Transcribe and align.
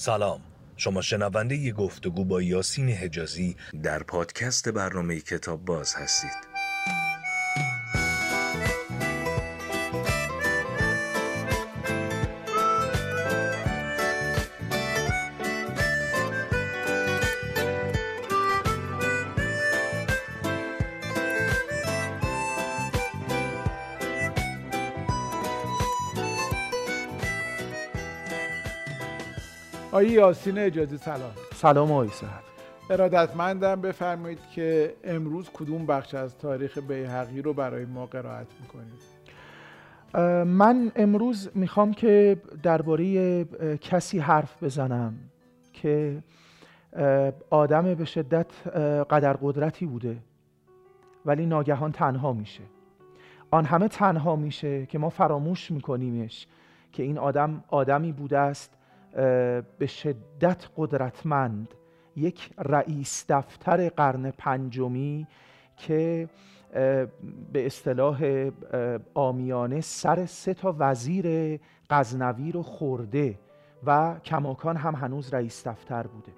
سلام. 0.00 0.40
شما 0.76 1.02
شنونده 1.02 1.56
ی 1.56 1.72
گفتگو 1.72 2.24
با 2.24 2.42
یاسین 2.42 2.88
حجازی 2.88 3.56
در 3.82 4.02
پادکست 4.02 4.68
برنامه 4.68 5.20
کتاب 5.20 5.64
باز 5.64 5.94
هستید. 5.94 6.47
آقای 29.98 30.10
یاسین 30.10 30.58
اجازه 30.58 30.96
سلام. 30.96 31.30
سلام 31.54 31.92
آقای 31.92 32.08
صاحب 32.08 32.42
ارادتمندم 32.90 33.80
بفرمایید 33.80 34.38
که 34.54 34.94
امروز 35.04 35.50
کدوم 35.50 35.86
بخش 35.86 36.14
از 36.14 36.38
تاریخ 36.38 36.78
بیهقی 36.78 37.42
رو 37.42 37.52
برای 37.52 37.84
ما 37.84 38.06
قرائت 38.06 38.46
می‌کنید؟ 38.60 39.02
من 40.46 40.92
امروز 40.96 41.50
می‌خوام 41.54 41.92
که 41.94 42.36
درباره 42.62 43.44
کسی 43.80 44.18
حرف 44.18 44.62
بزنم 44.62 45.14
که 45.72 46.22
آدم 47.50 47.94
به 47.94 48.04
شدت 48.04 48.46
قدر 49.10 49.32
قدرتی 49.32 49.86
بوده 49.86 50.16
ولی 51.26 51.46
ناگهان 51.46 51.92
تنها 51.92 52.32
میشه. 52.32 52.62
آن 53.50 53.64
همه 53.64 53.88
تنها 53.88 54.36
میشه 54.36 54.86
که 54.86 54.98
ما 54.98 55.08
فراموش 55.08 55.70
میکنیمش 55.70 56.46
که 56.92 57.02
این 57.02 57.18
آدم 57.18 57.64
آدمی 57.68 58.12
بوده 58.12 58.38
است 58.38 58.77
به 59.78 59.86
شدت 59.86 60.68
قدرتمند 60.76 61.74
یک 62.16 62.50
رئیس 62.58 63.24
دفتر 63.28 63.88
قرن 63.88 64.30
پنجمی 64.30 65.26
که 65.76 66.28
به 67.52 67.66
اصطلاح 67.66 68.50
آمیانه 69.14 69.80
سر 69.80 70.26
سه 70.26 70.54
تا 70.54 70.76
وزیر 70.78 71.58
غزنوی 71.90 72.52
رو 72.52 72.62
خورده 72.62 73.38
و 73.86 74.18
کماکان 74.24 74.76
هم 74.76 74.94
هنوز 74.94 75.34
رئیس 75.34 75.68
دفتر 75.68 76.06
بوده. 76.06 76.32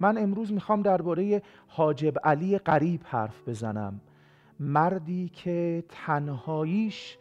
من 0.00 0.18
امروز 0.18 0.52
می‌خوام 0.52 0.82
درباره 0.82 1.42
حاجب 1.66 2.14
علی 2.24 2.58
قریب 2.58 3.00
حرف 3.04 3.48
بزنم. 3.48 4.00
مردی 4.60 5.28
که 5.28 5.84
تنهاییش 5.88 7.18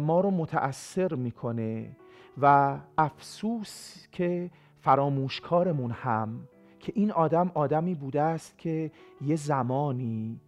ما 0.00 0.20
رو 0.20 0.30
متأثر 0.30 1.14
می‌کنه. 1.14 1.96
و 2.40 2.76
افسوس 2.98 4.06
که 4.12 4.50
فراموشکارمون 4.80 5.90
هم 5.90 6.48
که 6.80 6.92
این 6.96 7.12
آدم 7.12 7.50
آدمی 7.54 7.94
بوده 7.94 8.22
است 8.22 8.58
که 8.58 8.90
یه 9.20 9.36
زمانی 9.36 10.40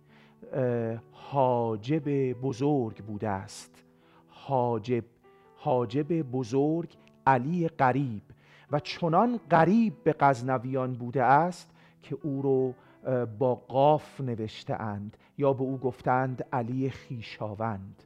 حاجب 1.13 2.33
بزرگ 2.33 3.05
بوده 3.05 3.29
است. 3.29 3.83
حاجب 4.29 5.05
حاجب 5.57 6.23
بزرگ 6.23 6.97
علی 7.27 7.69
قریب. 7.69 8.23
و 8.71 8.81
چنان 8.81 9.41
قریب 9.51 9.95
به 10.05 10.15
غزنویان 10.21 10.93
بوده 10.93 11.23
است 11.23 11.71
که 12.03 12.19
او 12.23 12.43
رو 12.43 12.75
با 13.39 13.55
قاف 13.55 14.21
نوشته 14.21 14.75
اند 14.75 15.17
یا 15.39 15.53
به 15.53 15.63
او 15.63 15.79
گفتند 15.79 16.45
علی 16.53 16.91
خیشاوند. 16.91 18.03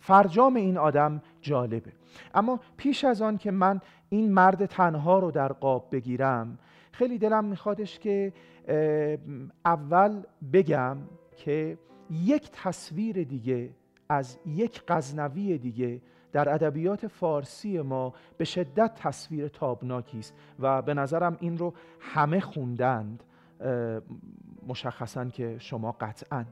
فرجام 0.00 0.56
این 0.56 0.78
آدم 0.78 1.22
جالبه. 1.40 1.92
اما 2.34 2.60
پیش 2.76 3.04
از 3.04 3.22
آن 3.22 3.38
که 3.38 3.50
من 3.50 3.80
این 4.08 4.32
مرد 4.32 4.66
تنها 4.66 5.18
رو 5.18 5.30
در 5.30 5.52
قاب 5.52 5.88
بگیرم 5.92 6.58
خیلی 6.92 7.18
دلم 7.18 7.44
میخوادش 7.44 7.98
که 7.98 8.32
اول 9.64 10.22
بگم 10.52 10.96
که 11.36 11.78
یک 12.10 12.50
تصویر 12.52 13.24
دیگه 13.24 13.70
از 14.08 14.38
یک 14.46 14.82
غزنوی 14.88 15.58
دیگه 15.58 16.00
در 16.32 16.54
ادبیات 16.54 17.06
فارسی 17.06 17.80
ما 17.80 18.14
به 18.36 18.44
شدت 18.44 18.94
تصویر 18.94 19.48
تابناکی 19.48 20.18
است 20.18 20.34
و 20.58 20.82
به 20.82 20.94
نظرم 20.94 21.36
این 21.40 21.58
رو 21.58 21.74
همه 22.00 22.40
خوندند 22.40 23.24
مشخصا 24.66 25.24
که 25.24 25.56
شما 25.58 25.92
قطعا. 25.92 26.44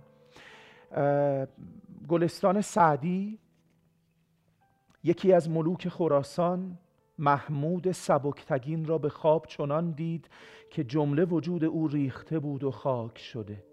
گلستان 2.09 2.61
سعدی 2.61 3.39
یکی 5.05 5.33
از 5.33 5.51
ملوک 5.51 5.89
خراسان 5.89 6.79
محمود 7.19 7.93
سبکتگین 7.93 8.85
را 8.85 8.99
به 8.99 9.09
خواب 9.09 9.47
چنان 9.47 9.91
دید 9.91 10.29
که 10.71 10.85
جمله 10.85 11.25
وجود 11.25 11.65
او 11.65 11.89
ریخته 11.89 12.39
بود 12.39 12.65
و 12.65 12.71
خاک 12.71 13.19
شده. 13.19 13.65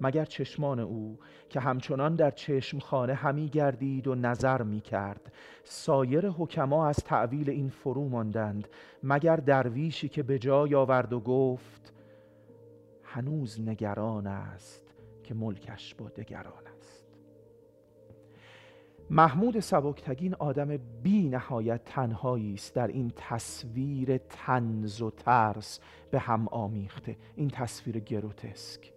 مگر 0.00 0.24
چشمان 0.24 0.80
او 0.80 1.18
که 1.48 1.60
همچنان 1.60 2.16
در 2.16 2.30
چشمخانه 2.30 3.14
همی 3.14 3.48
گردید 3.48 4.08
و 4.08 4.14
نظر 4.14 4.62
می 4.62 4.80
کرد؟ 4.80 5.32
سایر 5.64 6.28
حکما 6.28 6.86
از 6.86 6.96
تعویل 6.96 7.50
این 7.50 7.68
فرو 7.68 8.08
ماندند. 8.08 8.68
مگر 9.02 9.36
درویشی 9.36 10.08
که 10.08 10.22
به 10.22 10.38
جای 10.38 10.74
آورد 10.74 11.12
و 11.12 11.20
گفت 11.20 11.92
هنوز 13.02 13.60
نگران 13.60 14.26
است؟ 14.26 14.87
که 15.28 15.34
ملکش 15.34 15.94
با 15.94 16.08
دگران 16.08 16.66
است. 16.78 17.04
محمود 19.10 19.60
سبکتگین 19.60 20.34
آدم 20.34 20.76
بی 20.76 21.28
نهایت 21.28 21.84
تنهایی 21.84 22.54
است. 22.54 22.74
در 22.74 22.86
این 22.86 23.12
تصویر 23.16 24.18
تنز 24.18 25.02
و 25.02 25.10
ترس 25.10 25.80
به 26.10 26.18
هم 26.18 26.48
آمیخته. 26.48 27.16
این 27.36 27.50
تصویر 27.50 27.98
گروتسک. 27.98 28.92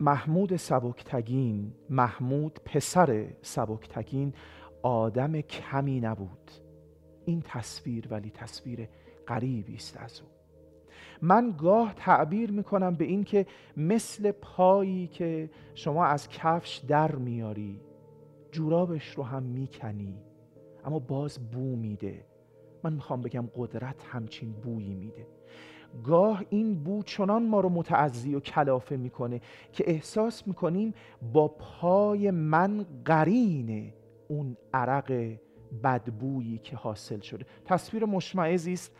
محمود 0.00 0.56
سبکتگین 0.56 1.72
محمود 1.90 2.60
پسر 2.64 3.26
سبکتگین 3.42 4.34
آدم 4.82 5.40
کمی 5.40 6.00
نبود. 6.00 6.50
این 7.24 7.42
تصویر 7.42 8.08
ولی 8.10 8.30
تصویر 8.30 8.88
غریبی 9.28 9.74
است 9.74 9.96
از 9.96 10.20
او. 10.20 10.35
من 11.22 11.54
گاه 11.58 11.94
تعبیر 11.94 12.50
می‌کنم 12.50 12.94
به 12.94 13.04
این 13.04 13.24
که 13.24 13.46
مثل 13.76 14.30
پایی 14.30 15.06
که 15.06 15.50
شما 15.74 16.04
از 16.04 16.28
کفش 16.28 16.76
در 16.76 17.14
میاری 17.14 17.80
جورابش 18.52 19.10
رو 19.10 19.22
هم 19.22 19.42
می‌کنی 19.42 20.14
اما 20.84 20.98
باز 20.98 21.50
بو 21.50 21.76
میده. 21.76 22.24
من 22.84 22.92
می‌خوام 22.92 23.20
بگم 23.20 23.48
قدرت 23.56 24.04
همچین 24.04 24.52
بویی 24.52 24.94
میده. 24.94 25.26
گاه 26.04 26.44
این 26.50 26.74
بو 26.84 27.02
چنان 27.02 27.46
ما 27.46 27.60
رو 27.60 27.68
متعذی 27.68 28.34
و 28.34 28.40
کلافه 28.40 28.96
می‌کنه 28.96 29.40
که 29.72 29.84
احساس 29.90 30.46
می‌کنیم 30.46 30.94
با 31.32 31.48
پای 31.48 32.30
من 32.30 32.86
قرین 33.04 33.92
اون 34.28 34.56
عرق 34.74 35.36
بدبویی 35.84 36.58
که 36.58 36.76
حاصل 36.76 37.20
شده. 37.20 37.46
تصویر 37.64 38.04
مشمعزی 38.04 38.72
است. 38.72 38.96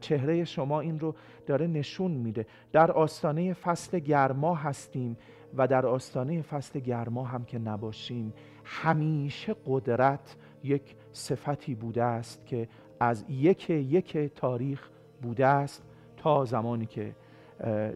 چهره 0.00 0.44
شما 0.44 0.80
این 0.80 1.00
رو 1.00 1.14
داره 1.46 1.66
نشون 1.66 2.10
میده. 2.10 2.46
در 2.72 2.92
آستانه 2.92 3.52
فصل 3.52 3.98
گرما 3.98 4.54
هستیم 4.54 5.16
و 5.56 5.66
در 5.66 5.86
آستانه 5.86 6.42
فصل 6.42 6.80
گرما 6.80 7.24
هم 7.24 7.44
که 7.44 7.58
نباشیم 7.58 8.32
همیشه 8.64 9.54
قدرت 9.66 10.36
یک 10.64 10.96
صفتی 11.12 11.74
بوده 11.74 12.04
است 12.04 12.46
که 12.46 12.68
از 13.00 13.24
یک 13.28 13.70
یک 13.70 14.16
تاریخ 14.16 14.88
بوده 15.22 15.46
است 15.46 15.82
تا 16.16 16.44
زمانی 16.44 16.86
که 16.86 17.14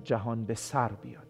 جهان 0.04 0.44
به 0.44 0.54
سر 0.54 0.90
بیاد. 1.02 1.26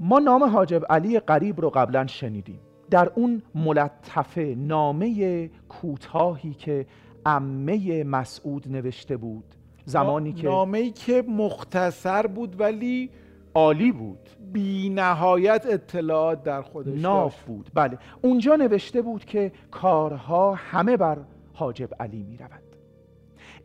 ما 0.00 0.18
نام 0.18 0.44
حاجب 0.44 0.82
علی 0.90 1.20
قریب 1.20 1.60
رو 1.60 1.70
قبلا 1.70 2.06
شنیدیم. 2.06 2.60
در 2.90 3.12
اون 3.14 3.42
ملطفه 3.54 4.54
نامه 4.58 5.50
کوتاهی 5.68 6.54
که 6.54 6.86
امه 7.26 8.04
مسعود 8.04 8.68
نوشته 8.68 9.16
بود. 9.16 9.44
زمانی 9.84 10.32
که 10.32 10.46
نامه 10.46 10.90
که 10.90 11.24
مختصر 11.28 12.26
بود 12.26 12.60
ولی 12.60 13.10
عالی 13.54 13.92
بود. 13.92 14.28
بی 14.52 14.88
نهایت 14.88 15.66
اطلاعات 15.70 16.42
در 16.42 16.62
خودش 16.62 17.00
ناف 17.00 17.44
بود. 17.44 17.70
بله. 17.74 17.98
اونجا 18.22 18.56
نوشته 18.56 19.02
بود 19.02 19.24
که 19.24 19.52
کارها 19.70 20.54
همه 20.54 20.96
بر 20.96 21.18
حاجب 21.52 21.90
علی 22.00 22.22
می 22.22 22.36
رود 22.36 22.62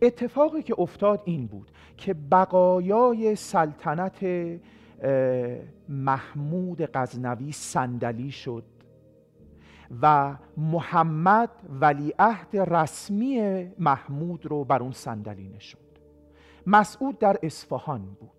اتفاقی 0.01 0.61
که 0.61 0.75
افتاد 0.77 1.21
این 1.25 1.47
بود 1.47 1.71
که 1.97 2.13
بقایای 2.31 3.35
سلطنت 3.35 4.25
محمود 5.89 6.89
غزنوی 6.93 7.51
صندلی 7.51 8.31
شد. 8.31 8.63
و 10.01 10.35
محمد 10.57 11.49
ولیعهد 11.69 12.57
رسمی 12.57 13.63
محمود 13.79 14.45
رو 14.45 14.63
بر 14.63 14.81
اون 14.81 14.91
صندلی 14.91 15.49
نشوند. 15.49 15.99
مسعود 16.67 17.19
در 17.19 17.37
اصفهان 17.43 18.05
بود. 18.05 18.31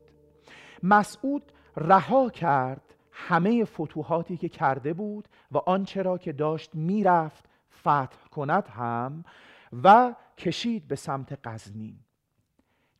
مسعود 0.82 1.52
رها 1.76 2.30
کرد 2.30 2.94
همه 3.12 3.64
فتوحاتی 3.64 4.36
که 4.36 4.48
کرده 4.48 4.92
بود 4.92 5.28
و 5.52 5.58
آنچه 5.58 6.02
را 6.02 6.18
که 6.18 6.32
داشت 6.32 6.74
می‌رفت 6.74 7.48
فتح 7.80 8.28
کند 8.30 8.68
هم 8.68 9.24
و 9.82 10.14
کشید 10.38 10.88
به 10.88 10.96
سمت 10.96 11.32
قزنین 11.44 11.98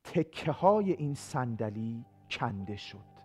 تکه 0.05 0.53
های 0.53 0.93
این 0.93 1.15
صندلی 1.15 2.05
کنده 2.31 2.77
شد. 2.77 3.16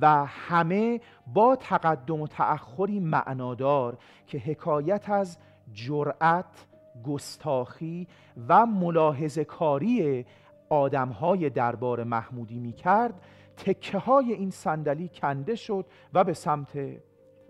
و 0.00 0.24
همه 0.26 1.00
با 1.26 1.56
تقدم 1.56 2.20
و 2.20 2.26
تأخری 2.26 3.00
معنادار 3.00 3.98
که 4.26 4.38
حکایت 4.38 5.10
از 5.10 5.38
جرأت 5.72 6.66
گستاخی 7.06 8.08
و 8.48 8.66
ملاحظه 8.66 9.44
کاری 9.44 10.24
آدم 10.68 11.08
های 11.08 11.50
دربار 11.50 12.04
محمودی 12.04 12.58
می 12.58 12.72
کرد 12.72 13.20
تکه 13.56 13.98
های 13.98 14.32
این 14.32 14.50
صندلی 14.50 15.08
کنده 15.08 15.54
شد 15.54 15.86
و 16.14 16.24
به 16.24 16.32
سمت 16.32 16.78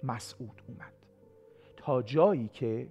مسعود 0.03 0.63
اومد. 0.69 0.93
تا 1.77 2.03
جایی 2.03 2.49
که 2.49 2.89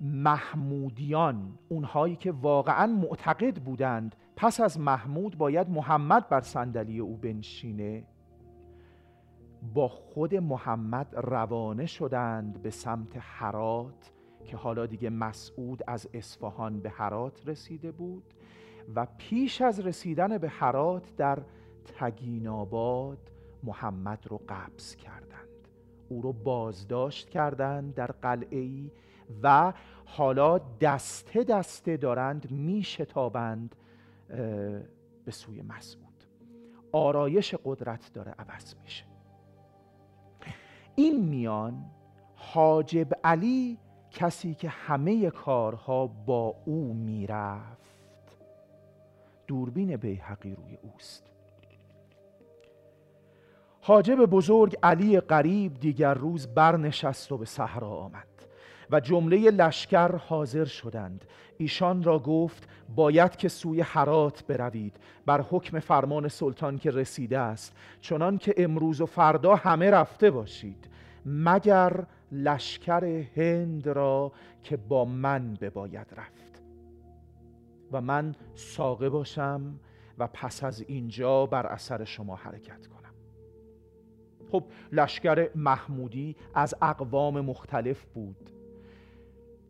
محمودیان 0.00 1.58
اونهایی 1.68 2.16
که 2.16 2.32
واقعا 2.32 2.86
معتقد 2.86 3.56
بودند 3.56 4.16
پس 4.36 4.60
از 4.60 4.80
محمود 4.80 5.38
باید 5.38 5.70
محمد 5.70 6.28
بر 6.28 6.40
صندلی 6.40 6.98
او 6.98 7.16
بنشینه. 7.16 8.04
با 9.74 9.88
خود 9.88 10.34
محمد 10.34 11.14
روانه 11.16 11.86
شدند 11.86 12.62
به 12.62 12.70
سمت 12.70 13.16
حرات 13.16 14.12
که 14.44 14.56
حالا 14.56 14.86
دیگه 14.86 15.10
مسعود 15.10 15.82
از 15.86 16.08
اصفهان 16.14 16.80
به 16.80 16.90
حرات 16.90 17.48
رسیده 17.48 17.92
بود 17.92 18.34
و 18.94 19.06
پیش 19.18 19.62
از 19.62 19.80
رسیدن 19.80 20.38
به 20.38 20.48
حرات 20.48 21.16
در 21.16 21.38
تگیناباد 21.98 23.30
محمد 23.62 24.26
رو 24.28 24.40
قبض 24.48 24.96
کردند. 24.96 25.68
او 26.08 26.22
رو 26.22 26.32
بازداشت 26.32 27.28
کردند 27.28 27.94
در 27.94 28.06
قلعه 28.06 28.90
و 29.42 29.72
حالا 30.04 30.58
دسته 30.58 31.44
دسته 31.44 31.96
دارند 31.96 32.50
میشتابند 32.50 33.76
به 35.24 35.30
سوی 35.30 35.62
مسعود 35.62 36.24
آرایش 36.92 37.54
قدرت 37.64 38.12
داره 38.12 38.34
عوض 38.38 38.74
میشه. 38.82 39.04
این 40.94 41.24
میان 41.24 41.84
حاجب 42.34 43.08
علی 43.24 43.78
کسی 44.10 44.54
که 44.54 44.68
همه 44.68 45.30
کارها 45.30 46.06
با 46.06 46.54
او 46.64 46.94
می‌رفت. 46.94 47.96
دوربین 49.46 49.96
بیحقی 49.96 50.54
روی 50.54 50.78
اوست. 50.82 51.26
حاجب 53.80 54.26
بزرگ 54.26 54.76
علی 54.82 55.20
قریب 55.20 55.74
دیگر 55.74 56.14
روز 56.14 56.46
برنشست 56.46 57.32
و 57.32 57.38
به 57.38 57.44
صحرا 57.44 57.88
آمد. 57.88 58.35
و 58.90 59.00
جمله 59.00 59.50
لشکر 59.50 60.16
حاضر 60.16 60.64
شدند. 60.64 61.24
ایشان 61.58 62.02
را 62.02 62.18
گفت 62.18 62.68
باید 62.96 63.36
که 63.36 63.48
سوی 63.48 63.80
حرات 63.80 64.46
بروید. 64.46 64.96
بر 65.26 65.40
حکم 65.40 65.78
فرمان 65.78 66.28
سلطان 66.28 66.78
که 66.78 66.90
رسیده 66.90 67.38
است. 67.38 67.76
چنان 68.00 68.38
که 68.38 68.54
امروز 68.56 69.00
و 69.00 69.06
فردا 69.06 69.54
همه 69.54 69.90
رفته 69.90 70.30
باشید. 70.30 70.88
مگر 71.26 72.06
لشکر 72.32 73.04
هند 73.36 73.88
را 73.88 74.32
که 74.62 74.76
با 74.76 75.04
من 75.04 75.54
بباید 75.54 76.06
رفت. 76.16 76.62
و 77.92 78.00
من 78.00 78.34
ساقه 78.54 79.08
باشم 79.08 79.80
و 80.18 80.26
پس 80.26 80.64
از 80.64 80.84
اینجا 80.88 81.46
بر 81.46 81.66
اثر 81.66 82.04
شما 82.04 82.36
حرکت 82.36 82.86
کنم. 82.86 83.14
خب 84.52 84.64
لشکر 84.92 85.50
محمودی 85.54 86.36
از 86.54 86.74
اقوام 86.82 87.40
مختلف 87.40 88.04
بود. 88.04 88.55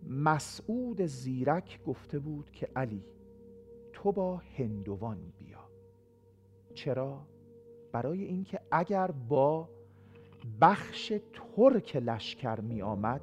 مسعود 0.06 1.06
زیرک 1.06 1.84
گفته 1.84 2.18
بود 2.18 2.50
که 2.50 2.68
علی 2.76 3.04
تو 3.92 4.12
با 4.12 4.36
هندوان 4.36 5.18
بیا. 5.38 5.70
چرا؟ 6.74 7.26
برای 7.92 8.24
اینکه 8.24 8.60
اگر 8.70 9.10
با 9.10 9.68
بخش 10.60 11.12
ترک 11.32 11.96
لشکر 11.96 12.60
می 12.60 12.82
آمد 12.82 13.20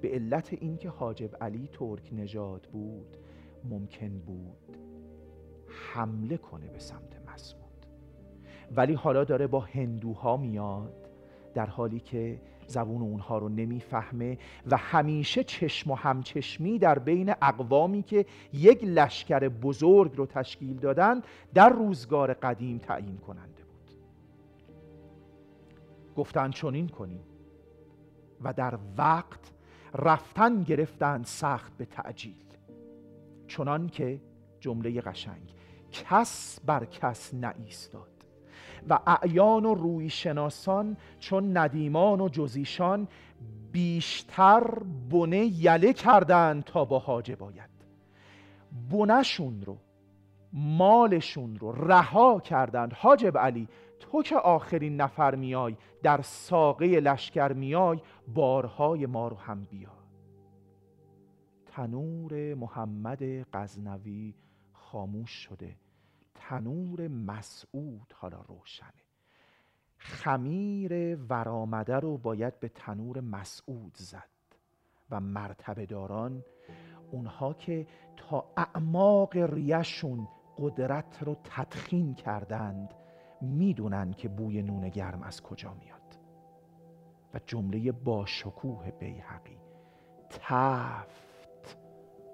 به 0.00 0.08
علت 0.08 0.52
اینکه 0.52 0.88
حاجب 0.88 1.36
علی 1.40 1.68
ترک 1.72 2.08
نژاد 2.12 2.68
بود 2.72 3.16
ممکن 3.64 4.18
بود 4.18 4.76
حمله 5.68 6.36
کنه 6.36 6.68
به 6.68 6.78
سمت 6.78 7.28
مسعود. 7.32 7.64
ولی 8.76 8.94
حالا 8.94 9.24
داره 9.24 9.46
با 9.46 9.60
هندوها 9.60 10.36
میاد 10.36 11.10
در 11.54 11.66
حالی 11.66 12.00
که 12.00 12.40
زبون 12.68 13.02
اونها 13.02 13.38
رو 13.38 13.48
نمی‌فهمه 13.48 14.38
و 14.70 14.76
همیشه 14.76 15.44
چشم 15.44 15.90
و 15.90 15.94
همچشمی 15.94 16.78
در 16.78 16.98
بین 16.98 17.34
اقوامی 17.42 18.02
که 18.02 18.26
یک 18.52 18.84
لشکر 18.84 19.48
بزرگ 19.48 20.16
رو 20.16 20.26
تشکیل 20.26 20.76
دادن 20.76 21.22
در 21.54 21.68
روزگار 21.68 22.34
قدیم 22.34 22.78
تعیین 22.78 23.16
کننده 23.16 23.64
بود. 23.64 23.90
گفتن 26.16 26.50
چنین 26.50 26.88
کنیم. 26.88 27.24
و 28.40 28.52
در 28.52 28.78
وقت 28.98 29.52
رفتن 29.94 30.62
گرفتن 30.62 31.22
سخت 31.22 31.76
به 31.76 31.84
تعجیل. 31.84 32.44
چنان 33.48 33.88
که 33.88 34.20
جمله 34.60 35.00
قشنگ 35.00 35.54
کس 35.92 36.60
بر 36.66 36.84
کس 36.84 37.34
نایستاد. 37.34 38.13
و 38.88 38.98
اعیان 39.06 39.64
و 39.64 39.74
روی 39.74 40.10
شناسان 40.10 40.96
چون 41.18 41.56
ندیمان 41.56 42.20
و 42.20 42.28
جزیشان 42.28 43.08
بیشتر 43.72 44.64
بنه 45.10 45.44
یله 45.44 45.92
کردند 45.92 46.64
تا 46.64 46.84
با 46.84 46.98
حاجه 46.98 47.36
باید 47.36 47.70
بنشون 48.90 49.62
رو 49.62 49.76
مالشون 50.52 51.56
رو 51.56 51.72
رها 51.72 52.40
کردند. 52.40 52.92
حاجب 52.92 53.38
علی 53.38 53.68
تو 54.00 54.22
که 54.22 54.36
آخرین 54.36 55.00
نفر 55.00 55.34
میای 55.34 55.76
در 56.02 56.22
ساقه 56.22 56.86
لشکر 56.86 57.52
میای 57.52 58.00
بارهای 58.34 59.06
ما 59.06 59.28
رو 59.28 59.36
هم 59.36 59.64
بیا. 59.64 59.90
تنور 61.66 62.54
محمد 62.54 63.22
غزنوی 63.52 64.34
خاموش 64.72 65.30
شده. 65.30 65.76
تنور 66.48 67.08
مسعود 67.08 68.12
حالا 68.16 68.40
روشنه. 68.40 69.04
خمیر 69.96 71.16
ورآمده 71.16 71.96
رو 71.96 72.18
باید 72.18 72.60
به 72.60 72.68
تنور 72.68 73.20
مسعود 73.20 73.96
زد 73.96 74.28
و 75.10 75.20
مرتبه 75.20 75.86
داران 75.86 76.44
اونها 77.10 77.54
که 77.54 77.86
تا 78.16 78.52
اعماق 78.56 79.36
ریشون 79.36 80.28
قدرت 80.58 81.22
رو 81.22 81.36
تدخین 81.44 82.14
کردند 82.14 82.94
می‌دونن 83.40 84.12
که 84.12 84.28
بوی 84.28 84.62
نون 84.62 84.88
گرم 84.88 85.22
از 85.22 85.42
کجا 85.42 85.74
میاد. 85.74 86.18
و 87.34 87.40
جمله 87.46 87.92
با 87.92 88.26
شکوه 88.26 88.90
بیحقی 88.90 89.58
تفت 90.30 91.78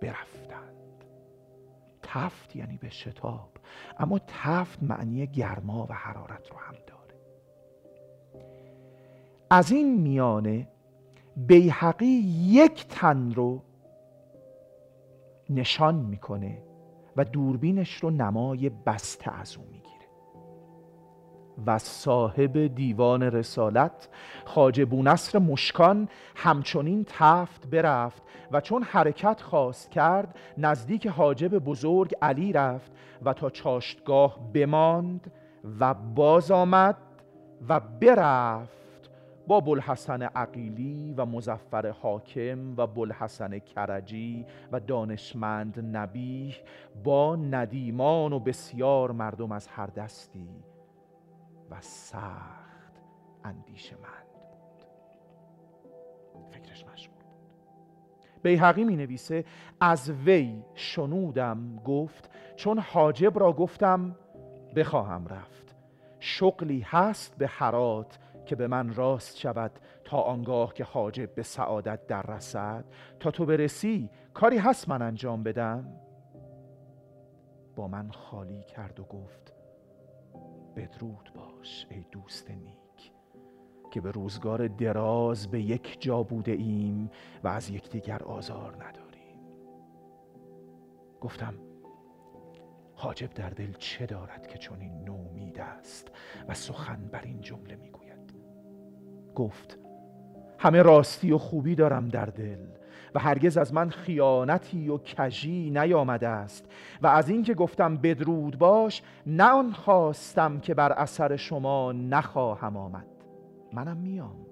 برفتند. 0.00 0.89
تفت 2.14 2.56
یعنی 2.56 2.76
به 2.76 2.90
شتاب 2.90 3.50
اما 3.98 4.18
تفت 4.26 4.82
معنی 4.82 5.26
گرما 5.26 5.86
و 5.90 5.92
حرارت 5.92 6.50
رو 6.50 6.56
هم 6.56 6.74
داره. 6.86 7.20
از 9.50 9.72
این 9.72 10.00
میانه 10.00 10.68
بیحقی 11.36 12.22
یک 12.46 12.86
تن 12.88 13.32
رو 13.32 13.62
نشان 15.50 15.94
می‌کنه 15.94 16.62
و 17.16 17.24
دوربینش 17.24 17.94
رو 17.94 18.10
نمای 18.10 18.68
بسته 18.68 19.38
از 19.40 19.58
می‌گیره. 19.58 19.79
و 21.66 21.78
صاحب 21.78 22.66
دیوان 22.66 23.22
رسالت 23.22 24.08
خاجه 24.44 24.84
بونصر 24.84 25.38
مشکان 25.38 26.08
همچنین 26.36 27.06
تفت 27.08 27.66
برفت 27.66 28.22
و 28.52 28.60
چون 28.60 28.82
حرکت 28.82 29.40
خواست 29.40 29.90
کرد 29.90 30.38
نزدیک 30.58 31.06
حاجب 31.06 31.58
بزرگ 31.58 32.14
علی 32.22 32.52
رفت 32.52 32.92
و 33.22 33.32
تا 33.32 33.50
چاشتگاه 33.50 34.52
بماند 34.52 35.32
و 35.80 35.94
باز 35.94 36.50
آمد 36.50 36.96
و 37.68 37.80
برفت 37.80 38.80
با 39.46 39.60
بلحسن 39.60 40.22
عقیلی 40.22 41.14
و 41.16 41.26
مزفر 41.26 41.90
حاکم 41.90 42.76
و 42.76 42.86
بلحسن 42.86 43.58
کرجی 43.58 44.46
و 44.72 44.80
دانشمند 44.80 45.96
نبیه 45.96 46.54
با 47.04 47.36
ندیمان 47.36 48.32
و 48.32 48.38
بسیار 48.38 49.12
مردم 49.12 49.52
از 49.52 49.68
هر 49.68 49.86
دستی. 49.86 50.48
و 51.70 51.80
سخت 51.80 53.00
اندیشمند 53.44 54.26
بود. 54.32 54.86
فکرش 56.50 56.84
مشغول 56.86 57.24
بود. 57.24 58.42
بیهقی 58.42 58.84
می 58.84 58.96
نویسه 58.96 59.44
از 59.80 60.10
وی 60.10 60.62
شنودم 60.74 61.76
گفت 61.76 62.30
چون 62.56 62.78
حاجب 62.78 63.38
را 63.38 63.52
گفتم 63.52 64.16
بخواهم 64.76 65.26
رفت. 65.26 65.76
شغلی 66.20 66.80
هست 66.80 67.38
به 67.38 67.46
حرات 67.46 68.18
که 68.46 68.56
به 68.56 68.66
من 68.66 68.94
راست 68.94 69.38
شود 69.38 69.72
تا 70.04 70.20
آنگاه 70.20 70.74
که 70.74 70.84
حاجب 70.84 71.34
به 71.34 71.42
سعادت 71.42 72.06
در 72.06 72.22
رسد. 72.22 72.84
تا 73.20 73.30
تو 73.30 73.46
برسی 73.46 74.10
کاری 74.34 74.58
هست 74.58 74.88
من 74.88 75.02
انجام 75.02 75.42
بدم. 75.42 75.92
با 77.76 77.88
من 77.88 78.10
خالی 78.10 78.62
کرد 78.62 79.00
و 79.00 79.04
گفت 79.04 79.54
بدرود 80.76 81.30
باش 81.60 81.86
ای 81.90 82.04
دوست 82.12 82.50
نیک 82.50 83.12
که 83.90 84.00
به 84.00 84.10
روزگار 84.10 84.68
دراز 84.68 85.50
به 85.50 85.60
یک 85.60 86.00
جا 86.00 86.22
بوده 86.22 86.52
ایم 86.52 87.10
و 87.44 87.48
از 87.48 87.70
یکدیگر 87.70 88.22
آزار 88.22 88.74
نداریم. 88.74 89.38
گفتم 91.20 91.54
حاجب 92.94 93.34
در 93.34 93.50
دل 93.50 93.72
چه 93.72 94.06
دارد 94.06 94.46
که 94.46 94.58
چون 94.58 94.80
این 94.80 95.04
نومید 95.04 95.60
است 95.60 96.10
و 96.48 96.54
سخن 96.54 97.08
بر 97.12 97.22
این 97.22 97.40
جمله 97.40 97.76
می‌گوید؟ 97.76 98.34
گفت 99.34 99.78
همه 100.58 100.82
راستی 100.82 101.32
و 101.32 101.38
خوبی 101.38 101.74
دارم 101.74 102.08
در 102.08 102.26
دل. 102.26 102.66
و 103.14 103.18
هرگز 103.18 103.58
از 103.58 103.74
من 103.74 103.90
خیانتی 103.90 104.88
و 104.88 104.98
کژی 104.98 105.70
نیامده 105.70 106.28
است. 106.28 106.64
و 107.02 107.06
از 107.06 107.28
اینکه 107.28 107.54
گفتم 107.54 107.96
بدرود 107.96 108.58
باش 108.58 109.02
نه 109.26 109.44
آن 109.44 109.72
خواستم 109.72 110.60
که 110.60 110.74
بر 110.74 110.92
اثر 110.92 111.36
شما 111.36 111.92
نخواهم 111.92 112.76
آمد. 112.76 113.06
منم 113.72 113.96
میام. 113.96 114.46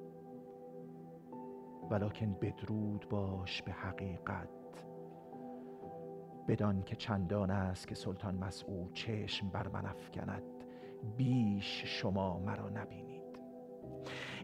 ولکن 1.90 2.36
بدرود 2.40 3.06
باش 3.10 3.62
به 3.62 3.72
حقیقت. 3.72 4.48
بدان 6.48 6.82
که 6.82 6.96
چندان 6.96 7.50
است 7.50 7.88
که 7.88 7.94
سلطان 7.94 8.34
مسعود 8.34 8.92
چشم 8.92 9.48
بر 9.48 9.68
من 9.68 9.86
افکند 9.86 10.42
بیش 11.16 11.82
شما 11.86 12.38
مرا 12.38 12.68
نبینید. 12.68 13.22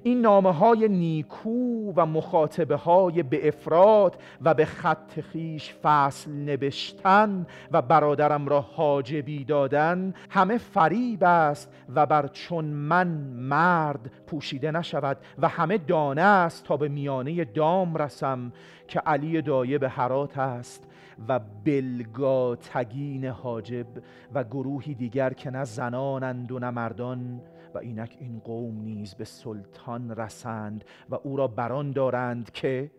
این 0.07 0.21
نامه 0.21 0.53
های 0.53 0.89
نیکو 0.89 1.93
و 1.97 2.07
مخاطبه 2.07 2.77
های 2.77 3.23
به 3.23 3.49
افراد 3.49 4.23
و 4.43 4.55
به 4.55 4.65
خط 4.65 5.21
خیش 5.21 5.75
فصل 5.83 6.31
نوشتن 6.31 7.47
و 7.73 7.83
برادرم 7.83 8.49
را 8.49 8.61
حاجبی 8.61 9.45
دادن 9.45 10.15
همه 10.31 10.59
فریب 10.59 11.25
است 11.25 11.73
و 11.95 12.07
بر 12.07 12.27
چون 12.27 12.65
من 12.65 13.07
مرد 13.37 14.11
پوشیده 14.27 14.71
نشود 14.71 15.17
و 15.39 15.49
همه 15.49 15.79
دانه 15.79 16.23
است 16.23 16.65
تا 16.65 16.77
به 16.77 16.89
میانه 16.89 17.45
دام 17.45 17.97
رسم 17.97 18.53
که 18.89 19.01
علی 19.01 19.43
دایه 19.43 19.79
به 19.79 19.89
حرات 19.89 20.39
است 20.39 20.89
و 21.29 21.41
بلگاتگین 21.65 23.25
حاجب 23.25 23.87
و 24.35 24.45
گروهی 24.45 24.95
دیگر 24.95 25.33
که 25.33 25.51
نه 25.51 25.65
زنانند 25.65 26.53
و 26.53 26.59
نه 26.59 26.71
مردان 26.71 27.41
و 27.75 27.79
اینک 27.79 28.17
این 28.21 28.41
قوم 28.41 28.81
نیز 28.81 29.15
به 29.15 29.25
سلطان 29.25 30.11
رسند 30.11 30.85
و 31.11 31.15
او 31.15 31.37
را 31.37 31.49
بران 31.49 31.93
دارند 31.93 32.51
که 32.51 32.91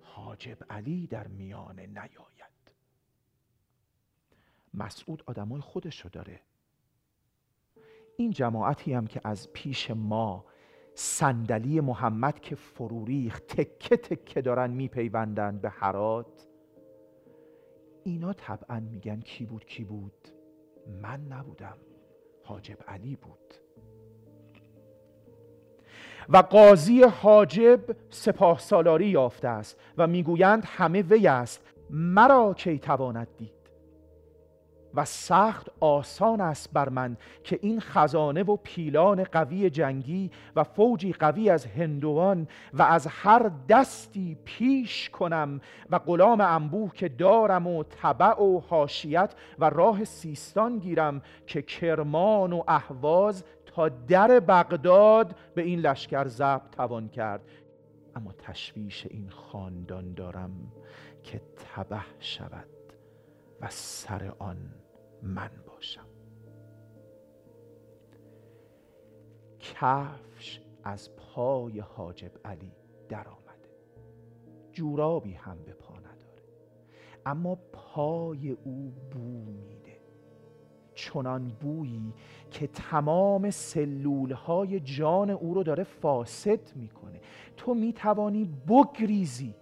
حاجب 0.00 0.58
علی 0.70 1.06
در 1.06 1.26
میانه 1.26 1.86
نیاید. 1.86 2.32
مسعود 4.74 5.22
آدمای 5.26 5.60
خودشو 5.60 6.08
داره. 6.08 6.40
این 8.16 8.30
جماعتی 8.30 8.92
هم 8.92 9.06
که 9.06 9.20
از 9.24 9.52
پیش 9.52 9.90
ما 9.90 10.44
صندلی 10.94 11.80
محمد 11.80 12.40
که 12.40 12.54
فروریخ 12.54 13.40
تکه 13.40 13.96
تکه 13.96 14.42
دارن 14.42 14.70
میپیوندند 14.70 15.60
به 15.60 15.70
حرات 15.70 16.46
اینا 18.04 18.32
طبعا 18.32 18.80
میگن 18.80 19.20
کی 19.20 19.46
بود 19.46 19.64
کی 19.64 19.84
بود؟ 19.84 20.28
من 21.02 21.20
نبودم. 21.20 21.76
حاجب 22.44 22.78
علی 22.88 23.16
بود. 23.16 23.38
و 26.28 26.36
قاضی 26.36 27.02
حاجب 27.02 27.80
سپاه 28.10 28.58
سالاری 28.58 29.06
یافته 29.06 29.48
است 29.48 29.80
و 29.98 30.06
می‌گویند 30.06 30.64
همه 30.66 31.02
وی 31.02 31.26
است 31.26 31.62
مرا 31.90 32.54
کی 32.54 32.78
تواند 32.78 33.28
دید؟ 33.38 33.61
و 34.94 35.04
سخت 35.04 35.70
آسان 35.80 36.40
است 36.40 36.72
بر 36.72 36.88
من 36.88 37.16
که 37.44 37.58
این 37.62 37.80
خزانه 37.80 38.42
و 38.42 38.56
پیلان 38.56 39.24
قوی 39.24 39.70
جنگی 39.70 40.30
و 40.56 40.64
فوجی 40.64 41.12
قوی 41.12 41.50
از 41.50 41.66
هندوان 41.66 42.48
و 42.72 42.82
از 42.82 43.06
هر 43.06 43.50
دستی 43.68 44.38
پیش 44.44 45.10
کنم 45.10 45.60
و 45.90 45.98
غلام 45.98 46.40
انبوه 46.40 46.92
که 46.94 47.08
دارم 47.08 47.66
و 47.66 47.82
طبع 47.82 48.40
و 48.42 48.60
حاشیت 48.60 49.34
و 49.58 49.70
راه 49.70 50.04
سیستان 50.04 50.78
گیرم 50.78 51.22
که 51.46 51.62
کرمان 51.62 52.52
و 52.52 52.62
اهواز 52.68 53.44
تا 53.66 53.88
در 53.88 54.40
بغداد 54.40 55.36
به 55.54 55.62
این 55.62 55.80
لشکر 55.80 56.28
ضبط 56.28 56.70
توان 56.76 57.08
کرد. 57.08 57.40
اما 58.16 58.32
تشویش 58.32 59.06
این 59.10 59.30
خاندان 59.30 60.14
دارم 60.14 60.50
که 61.22 61.40
تبه 61.56 62.00
شود. 62.20 62.81
و 63.62 63.68
سر 63.70 64.34
آن 64.38 64.74
من 65.22 65.50
باشم. 65.66 66.06
کفش 69.60 70.60
از 70.84 71.16
پای 71.16 71.80
حاجب 71.80 72.30
علی 72.44 72.72
در 73.08 73.28
آمده. 73.28 73.70
جورابی 74.72 75.32
هم 75.32 75.58
به 75.64 75.72
پا 75.72 75.98
نداره 75.98 76.42
اما 77.26 77.58
پای 77.72 78.50
او 78.50 78.92
بو 79.10 79.44
میده. 79.44 79.98
چنان 80.94 81.48
بویی 81.48 82.14
که 82.50 82.66
تمام 82.66 83.50
سلول 83.50 84.32
های 84.32 84.80
جان 84.80 85.30
او 85.30 85.54
رو 85.54 85.62
داره 85.62 85.84
فاسد 85.84 86.76
می‌کنه. 86.76 87.20
تو 87.56 87.74
می‌توانی 87.74 88.44
بگریزی. 88.68 89.54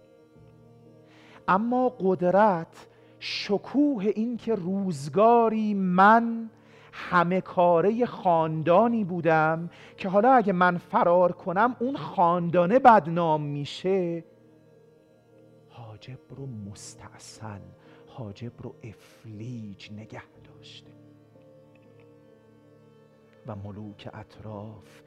اما 1.47 1.89
قدرت 1.89 2.87
شکوه 3.23 4.05
این 4.05 4.37
که 4.37 4.55
روزگاری 4.55 5.73
من 5.73 6.49
همه 6.91 7.41
کاره 7.41 8.05
خاندانی 8.05 9.03
بودم 9.03 9.69
که 9.97 10.09
حالا 10.09 10.31
اگه 10.31 10.53
من 10.53 10.77
فرار 10.77 11.31
کنم 11.31 11.75
اون 11.79 11.97
خاندانه 11.97 12.79
بدنام 12.79 13.41
میشه 13.41 14.23
حاجب 15.69 16.19
رو 16.29 16.45
مستاصل 16.45 17.61
حاجب 18.07 18.51
رو 18.61 18.75
افلیج 18.83 19.91
نگه 19.91 20.23
داشته. 20.43 20.91
و 23.47 23.55
ملوک 23.55 24.09
اطراف 24.13 25.01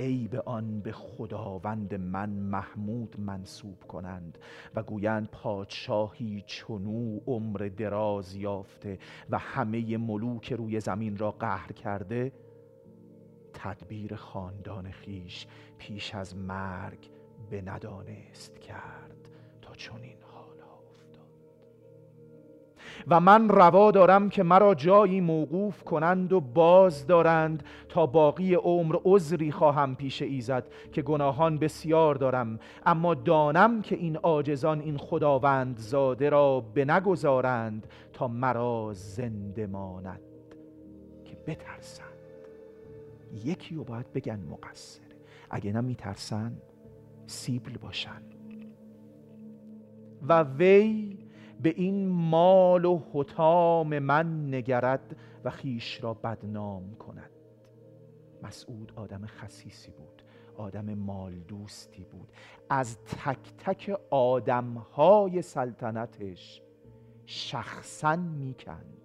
عیب 0.00 0.34
آن 0.36 0.80
به 0.80 0.92
خداوند 0.92 1.94
من 1.94 2.30
محمود 2.30 3.20
منصوب 3.20 3.84
کنند 3.84 4.38
و 4.74 4.82
گویند 4.82 5.28
پادشاهی 5.30 6.44
چنو 6.46 7.20
عمر 7.26 7.70
دراز 7.76 8.34
یافته 8.34 8.98
و 9.30 9.38
همه 9.38 9.96
ملوک 9.96 10.52
روی 10.52 10.80
زمین 10.80 11.16
را 11.16 11.30
قهر 11.30 11.72
کرده 11.72 12.32
تدبیر 13.52 14.16
خاندان 14.16 14.90
خیش 14.90 15.46
پیش 15.78 16.14
از 16.14 16.36
مرگ 16.36 17.10
به 17.50 17.62
ندانست 17.62 18.60
کرد 18.60 19.28
تا 19.62 19.74
چنین 19.74 20.16
و 23.08 23.20
من 23.20 23.48
روا 23.48 23.90
دارم 23.90 24.28
که 24.28 24.42
مرا 24.42 24.74
جایی 24.74 25.20
موقوف 25.20 25.82
کنند 25.84 26.32
و 26.32 26.40
باز 26.40 27.06
دارند 27.06 27.62
تا 27.88 28.06
باقی 28.06 28.54
عمر 28.54 28.96
عذری 29.04 29.52
خواهم 29.52 29.96
پیش 29.96 30.22
ایزد 30.22 30.68
که 30.92 31.02
گناهان 31.02 31.58
بسیار 31.58 32.14
دارم. 32.14 32.58
اما 32.86 33.14
دانم 33.14 33.82
که 33.82 33.96
این 33.96 34.16
عاجزان 34.16 34.80
این 34.80 34.96
خداوند 34.96 35.78
زاده 35.78 36.30
را 36.30 36.60
به 36.60 36.84
نگذارند 36.84 37.86
تا 38.12 38.28
مرا 38.28 38.90
زنده 38.92 39.66
ماند 39.66 40.20
که 41.24 41.36
بترسند. 41.46 42.06
یکی 43.44 43.74
رو 43.74 43.84
باید 43.84 44.12
بگن 44.12 44.40
مقصره 44.50 45.04
اگه 45.50 45.72
نه 45.72 45.80
میترسن 45.80 46.52
سیبل 47.26 47.78
باشن. 47.78 48.22
و 50.28 50.42
وی 50.42 51.18
به 51.62 51.68
این 51.68 52.08
مال 52.08 52.84
و 52.84 53.02
حتام 53.14 53.98
من 53.98 54.54
نگرد 54.54 55.16
و 55.44 55.50
خیش 55.50 56.04
را 56.04 56.14
بدنام 56.14 56.94
کند. 56.94 57.30
مسعود 58.42 58.92
آدم 58.96 59.26
خصیصی 59.26 59.90
بود 59.90 60.22
آدم 60.56 60.94
مال 60.94 61.38
دوستی 61.38 62.04
بود. 62.04 62.32
از 62.70 62.98
تک 63.04 63.56
تک 63.58 64.00
آدمهای 64.10 65.42
سلطنتش 65.42 66.62
شخصا 67.26 68.16
می‌کند. 68.16 68.99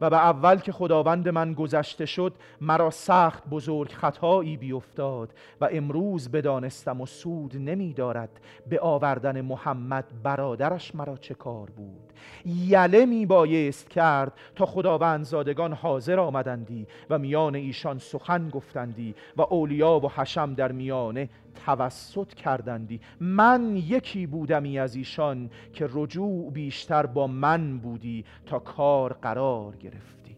و 0.00 0.10
به 0.10 0.16
اول 0.16 0.58
که 0.58 0.72
خداوند 0.72 1.28
من 1.28 1.52
گذشته 1.52 2.06
شد 2.06 2.34
مرا 2.60 2.90
سخت 2.90 3.48
بزرگ 3.48 3.90
خطایی 3.92 4.56
بیفتاد 4.56 5.34
و 5.60 5.68
امروز 5.72 6.30
بدانستم 6.30 7.00
و 7.00 7.06
سود 7.06 7.56
نمی 7.56 7.92
دارد 7.92 8.40
به 8.68 8.80
آوردن 8.80 9.40
محمد 9.40 10.04
برادرش 10.22 10.94
مرا 10.94 11.16
چه 11.16 11.34
کار 11.34 11.70
بود. 11.70 12.12
یله 12.46 13.06
می 13.06 13.26
بایست 13.26 13.90
کرد 13.90 14.32
تا 14.56 14.66
خداوند 14.66 15.24
زادگان 15.24 15.72
حاضر 15.72 16.20
آمدندی 16.20 16.86
و 17.10 17.18
میان 17.18 17.54
ایشان 17.54 17.98
سخن 17.98 18.48
گفتندی 18.48 19.14
و 19.36 19.42
اولیا 19.42 20.00
و 20.00 20.10
حشم 20.10 20.54
در 20.54 20.72
میانه 20.72 21.28
توسط 21.66 22.34
کردندی. 22.34 23.00
من 23.20 23.76
یکی 23.76 24.26
بودمی 24.26 24.78
از 24.78 24.96
ایشان 24.96 25.50
که 25.72 25.88
رجوع 25.92 26.50
بیشتر 26.52 27.06
با 27.06 27.26
من 27.26 27.78
بودی 27.78 28.24
تا 28.46 28.58
کار 28.58 29.12
قرار 29.12 29.76
گرفتی؟ 29.90 30.36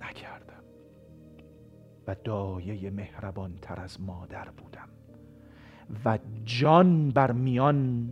نکردم. 0.00 0.64
و 2.06 2.16
دایه 2.24 2.90
مهربان 2.90 3.58
تر 3.62 3.80
از 3.80 4.00
مادر 4.00 4.50
بودم. 4.50 4.88
و 6.04 6.18
جان 6.44 7.10
بر 7.10 7.32
میان 7.32 8.10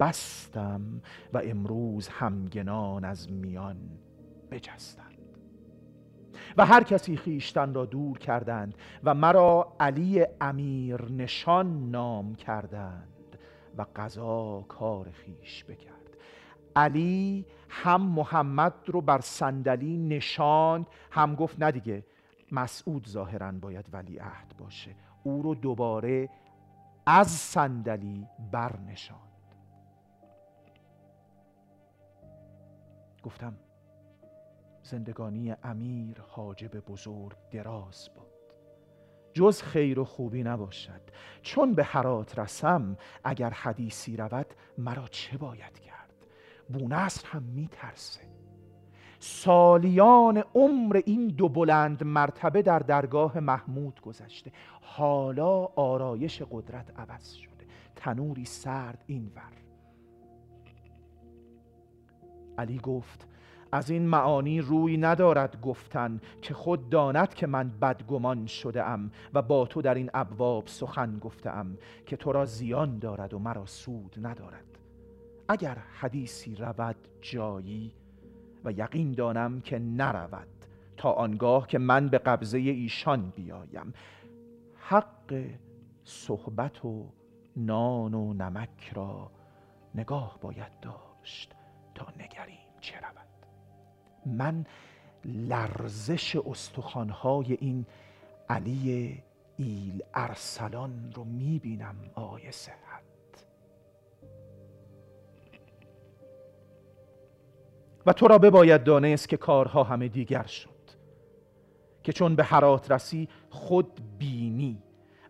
بستم 0.00 1.02
و 1.32 1.40
امروز 1.44 2.08
همگنان 2.08 3.04
از 3.04 3.32
میان 3.32 3.76
بجستم 4.50 5.04
و 6.56 6.66
هر 6.66 6.82
کسی 6.82 7.16
خیشتن 7.16 7.74
را 7.74 7.84
دور 7.84 8.18
کردند 8.18 8.74
و 9.04 9.14
مرا 9.14 9.76
علی 9.80 10.26
امیر 10.40 11.02
نشان 11.02 11.90
نام 11.90 12.34
کردند 12.34 13.38
و 13.78 13.86
قضا 13.96 14.64
کار 14.68 15.10
خیش 15.10 15.64
بکرد. 15.64 16.03
علی 16.76 17.46
هم 17.68 18.02
محمد 18.02 18.74
رو 18.86 19.00
بر 19.00 19.20
صندلی 19.20 19.98
نشاند. 19.98 20.86
هم 21.10 21.34
گفت 21.34 21.62
نه 21.62 21.72
دیگه 21.72 22.04
مسعود 22.52 23.08
ظاهرا 23.08 23.52
باید 23.52 23.86
ولی 23.92 24.18
عهد 24.18 24.56
باشه. 24.58 24.94
او 25.22 25.42
رو 25.42 25.54
دوباره 25.54 26.28
از 27.06 27.28
صندلی 27.28 28.26
برنشاند. 28.52 29.20
گفتم 33.22 33.56
زندگانی 34.82 35.54
امیر 35.62 36.20
حاجب 36.28 36.80
بزرگ 36.80 37.36
دراز 37.50 38.08
بود. 38.14 38.24
جز 39.32 39.62
خیر 39.62 39.98
و 39.98 40.04
خوبی 40.04 40.42
نباشد. 40.42 41.00
چون 41.42 41.74
به 41.74 41.84
حرات 41.84 42.38
رسم 42.38 42.96
اگر 43.24 43.50
حدیثی 43.50 44.16
رود 44.16 44.46
مرا 44.78 45.08
چه 45.08 45.38
باید 45.38 45.78
کرد؟ 45.78 45.93
بونصر 46.68 47.26
هم 47.26 47.42
میترسه. 47.42 48.20
سالیان 49.18 50.44
عمر 50.54 51.00
این 51.06 51.28
دو 51.28 51.48
بلند 51.48 52.04
مرتبه 52.04 52.62
در 52.62 52.78
درگاه 52.78 53.40
محمود 53.40 54.00
گذشته. 54.00 54.52
حالا 54.80 55.64
آرایش 55.64 56.42
قدرت 56.50 57.00
عوض 57.00 57.32
شده. 57.32 57.66
تنوری 57.96 58.44
سرد 58.44 59.04
اینور 59.06 59.52
علی 62.58 62.78
گفت 62.78 63.28
از 63.72 63.90
این 63.90 64.06
معانی 64.06 64.60
روی 64.60 64.96
ندارد 64.96 65.60
گفتن 65.60 66.20
که 66.42 66.54
خود 66.54 66.88
داند 66.88 67.34
که 67.34 67.46
من 67.46 67.68
بدگمان 67.82 68.46
شده 68.46 68.84
ام 68.84 69.10
و 69.34 69.42
با 69.42 69.66
تو 69.66 69.82
در 69.82 69.94
این 69.94 70.10
ابواب 70.14 70.66
سخن 70.66 71.18
گفته 71.18 71.50
ام 71.50 71.78
که 72.06 72.16
تو 72.16 72.32
را 72.32 72.44
زیان 72.44 72.98
دارد 72.98 73.34
و 73.34 73.38
مرا 73.38 73.66
سود 73.66 74.16
ندارد. 74.22 74.73
اگر 75.48 75.78
حدیثی 76.00 76.54
رود 76.54 76.96
جایی 77.20 77.92
و 78.64 78.72
یقین 78.72 79.12
دانم 79.12 79.60
که 79.60 79.78
نرود 79.78 80.48
تا 80.96 81.12
آنگاه 81.12 81.66
که 81.66 81.78
من 81.78 82.08
به 82.08 82.18
قبضه 82.18 82.58
ایشان 82.58 83.32
بیایم. 83.36 83.94
حق 84.76 85.44
صحبت 86.04 86.84
و 86.84 87.06
نان 87.56 88.14
و 88.14 88.32
نمک 88.32 88.92
را 88.94 89.30
نگاه 89.94 90.38
باید 90.40 90.80
داشت 90.82 91.54
تا 91.94 92.06
نگریم 92.18 92.58
چه 92.80 92.96
رود. 92.96 93.46
من 94.26 94.64
لرزش 95.24 96.36
استخوانهای 96.36 97.52
این 97.60 97.86
علی 98.48 99.22
ایل 99.56 100.02
ارسلان 100.14 101.12
رو 101.14 101.24
می‌بینم 101.24 101.96
صحت 102.50 102.83
و 108.06 108.12
تو 108.12 108.28
را 108.28 108.38
بباید 108.38 108.84
دانست 108.84 109.28
که 109.28 109.36
کارها 109.36 109.84
همه 109.84 110.08
دیگر 110.08 110.46
شد. 110.46 110.70
که 112.02 112.12
چون 112.12 112.36
به 112.36 112.44
حرات 112.44 112.90
رسی 112.90 113.28
خود 113.50 114.00
بینی 114.18 114.82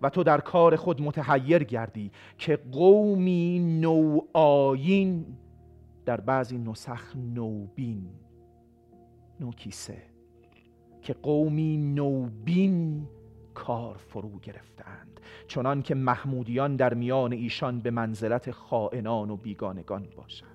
و 0.02 0.10
تو 0.10 0.22
در 0.22 0.40
کار 0.40 0.76
خود 0.76 1.02
متحیر 1.02 1.64
گردی 1.64 2.10
که 2.38 2.56
قومی 2.72 3.58
نو 3.80 4.20
آین 4.32 5.26
در 6.04 6.20
بعضی 6.20 6.58
نسخ 6.58 7.16
نوبین 7.34 8.08
نوکیسه 9.40 10.02
که 11.02 11.12
قومی 11.12 11.76
نوبین 11.76 13.08
کار 13.54 13.96
فرو 13.96 14.38
گرفتند. 14.38 15.20
چنان 15.48 15.82
که 15.82 15.94
محمودیان 15.94 16.76
در 16.76 16.94
میان 16.94 17.32
ایشان 17.32 17.80
به 17.80 17.90
منزلت 17.90 18.50
خائنان 18.50 19.30
و 19.30 19.36
بیگانگان 19.36 20.06
باشند. 20.16 20.53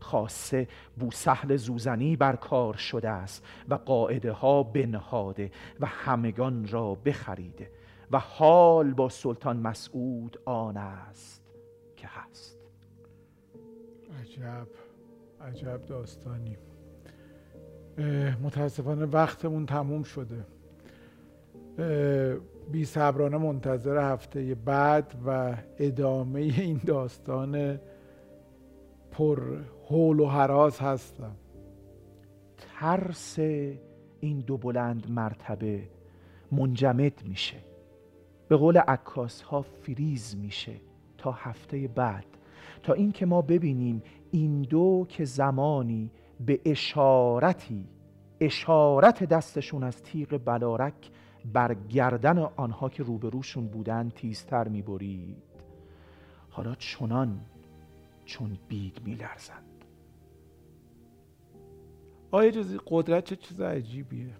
خاصه 0.00 0.68
بوسهل 0.96 1.56
زوزنی 1.56 2.16
بر 2.16 2.36
کار 2.36 2.74
شده 2.74 3.08
است 3.08 3.44
و 3.68 3.74
قاعده 3.74 4.32
ها 4.32 4.62
بنهاده 4.62 5.50
و 5.80 5.86
همگان 5.86 6.68
را 6.68 6.94
بخریده 6.94 7.70
و 8.10 8.18
حال 8.18 8.94
با 8.94 9.08
سلطان 9.08 9.56
مسعود 9.56 10.40
آن 10.44 10.76
است 10.76 11.42
که 11.96 12.08
هست. 12.08 12.58
عجب 14.20 14.66
عجب 15.40 15.86
داستانی. 15.86 16.56
متاسفانه 18.42 19.04
وقتمون 19.04 19.66
تموم 19.66 20.02
شده. 20.02 20.44
بی 22.72 22.84
صبرانه 22.84 23.36
منتظر 23.36 24.12
هفته 24.12 24.54
بعد 24.54 25.14
و 25.26 25.56
ادامه 25.78 26.40
این 26.40 26.80
داستان 26.86 27.80
پر 29.16 29.40
حول 29.88 30.20
و 30.20 30.26
حراس 30.26 30.82
هستم. 30.82 31.36
ترس 32.56 33.38
این 34.20 34.40
دو 34.46 34.56
بلند 34.56 35.10
مرتبه 35.10 35.88
منجمد 36.52 37.22
میشه. 37.28 37.56
به 38.48 38.56
قول 38.56 38.78
عکاس 38.78 39.42
ها 39.42 39.62
فریز 39.62 40.36
میشه 40.36 40.72
تا 41.18 41.32
هفته 41.32 41.88
بعد. 41.88 42.26
تا 42.82 42.92
اینکه 42.92 43.26
ما 43.26 43.42
ببینیم 43.42 44.02
این 44.30 44.62
دو 44.62 45.06
که 45.08 45.24
زمانی 45.24 46.10
به 46.46 46.60
اشارتی 46.64 47.88
اشارت 48.40 49.24
دستشون 49.24 49.82
از 49.82 50.02
تیغ 50.02 50.40
بلارک 50.44 51.10
بر 51.52 51.74
گردن 51.74 52.38
آنها 52.38 52.88
که 52.88 53.02
روبروشون 53.02 53.66
بودن 53.66 54.08
تیزتر 54.08 54.68
می‌برید. 54.68 55.42
حالا 56.50 56.74
چنان 56.74 57.40
چون 58.26 58.58
بید 58.68 59.00
میلرزند 59.04 59.84
آیا 62.30 62.50
جزی 62.50 62.80
قدرت 62.86 63.24
چه 63.24 63.36
چیز 63.36 63.60
عجیبیه؟ 63.60 64.34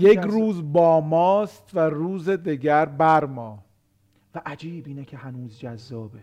یک 0.00 0.18
روز 0.18 0.72
با 0.72 1.00
ماست 1.00 1.70
و 1.74 1.78
روز 1.80 2.28
دگر 2.28 2.86
بر 2.86 3.24
ما. 3.24 3.64
و 4.34 4.42
عجیب 4.46 4.86
اینه 4.86 5.04
که 5.04 5.16
هنوز 5.16 5.58
جذابه. 5.58 6.22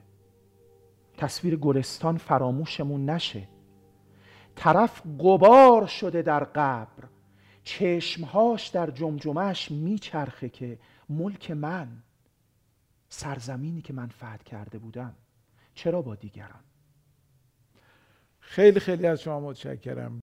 تصویر 1.17 1.55
گلستان 1.55 2.17
فراموشمون 2.17 3.09
نشه. 3.09 3.47
طرف 4.55 5.01
قبار 5.19 5.85
شده 5.85 6.21
در 6.21 6.43
قبر. 6.43 7.03
چشمهاش 7.63 8.67
در 8.67 8.91
جمجمهش 8.91 9.71
میچرخه 9.71 10.49
که 10.49 10.79
ملک 11.09 11.51
من 11.51 11.87
سرزمینی 13.09 13.81
که 13.81 13.93
من 13.93 14.07
فتح 14.07 14.37
کرده 14.37 14.79
بودم. 14.79 15.13
چرا 15.79 16.01
با 16.01 16.15
دیگران؟ 16.15 16.63
خیلی 18.39 18.79
خیلی 18.79 19.07
از 19.07 19.21
شما 19.21 19.39
متشکرم. 19.39 20.17